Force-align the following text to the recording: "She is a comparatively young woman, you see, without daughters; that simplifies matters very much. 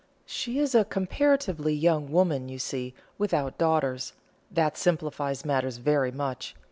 "She 0.25 0.57
is 0.57 0.73
a 0.73 0.83
comparatively 0.83 1.75
young 1.75 2.11
woman, 2.11 2.49
you 2.49 2.57
see, 2.57 2.95
without 3.19 3.59
daughters; 3.59 4.13
that 4.49 4.75
simplifies 4.75 5.45
matters 5.45 5.77
very 5.77 6.11
much. 6.11 6.55